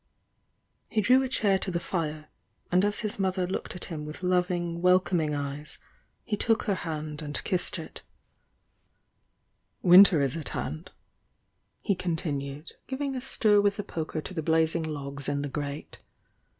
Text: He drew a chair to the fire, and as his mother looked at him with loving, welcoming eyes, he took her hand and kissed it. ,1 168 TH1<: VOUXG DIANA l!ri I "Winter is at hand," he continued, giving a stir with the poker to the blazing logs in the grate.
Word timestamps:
He 0.89 0.99
drew 0.99 1.21
a 1.21 1.29
chair 1.29 1.59
to 1.59 1.69
the 1.69 1.79
fire, 1.79 2.29
and 2.71 2.83
as 2.83 3.01
his 3.01 3.19
mother 3.19 3.45
looked 3.45 3.75
at 3.75 3.85
him 3.85 4.03
with 4.03 4.23
loving, 4.23 4.81
welcoming 4.81 5.35
eyes, 5.35 5.77
he 6.23 6.35
took 6.35 6.63
her 6.63 6.73
hand 6.73 7.21
and 7.21 7.39
kissed 7.43 7.77
it. 7.77 8.01
,1 9.83 9.89
168 9.89 9.91
TH1<: 9.91 9.91
VOUXG 9.91 9.91
DIANA 9.91 9.91
l!ri 9.91 9.91
I 9.91 9.91
"Winter 9.91 10.21
is 10.23 10.37
at 10.37 10.49
hand," 10.49 10.91
he 11.81 11.93
continued, 11.95 12.71
giving 12.87 13.15
a 13.15 13.21
stir 13.21 13.61
with 13.61 13.75
the 13.77 13.83
poker 13.83 14.21
to 14.21 14.33
the 14.33 14.41
blazing 14.41 14.81
logs 14.83 15.29
in 15.29 15.43
the 15.43 15.49
grate. 15.49 15.99